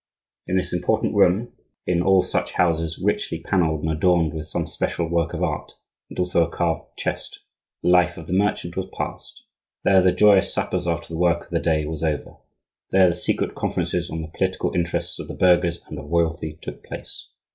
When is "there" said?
9.83-10.01, 12.89-13.09